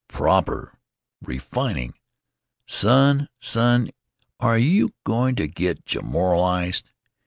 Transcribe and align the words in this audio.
"Proper! 0.07 0.79
Refining! 1.21 1.93
Son, 2.65 3.29
son, 3.39 3.89
are 4.39 4.57
you 4.57 4.95
going 5.03 5.35
to 5.35 5.47
get 5.47 5.85
Joralemonized? 5.85 6.85